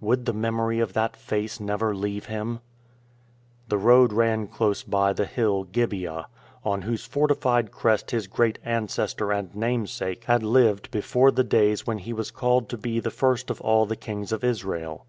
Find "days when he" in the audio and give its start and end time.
11.44-12.12